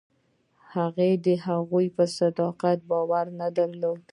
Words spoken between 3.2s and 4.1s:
نه درلود.